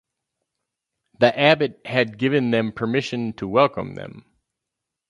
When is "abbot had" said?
1.39-2.17